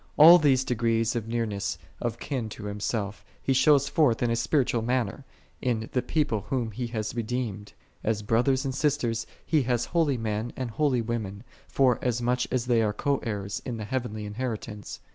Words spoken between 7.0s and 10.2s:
redeemed: as brothers and sisters He hath holy